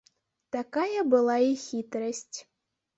[0.55, 2.37] Такая была і хітрасць.